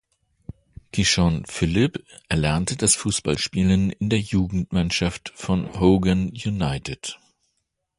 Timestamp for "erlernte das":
2.27-2.95